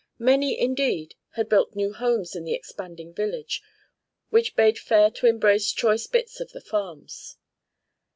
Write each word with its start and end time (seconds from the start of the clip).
Many, 0.17 0.57
indeed, 0.59 1.13
had 1.33 1.47
built 1.47 1.75
new 1.75 1.93
homes 1.93 2.35
in 2.35 2.43
the 2.43 2.55
expanding 2.55 3.13
village, 3.13 3.61
which 4.31 4.55
bade 4.55 4.79
fair 4.79 5.11
to 5.11 5.27
embrace 5.27 5.71
choice 5.71 6.07
bits 6.07 6.39
of 6.39 6.53
the 6.53 6.61
farms. 6.61 7.37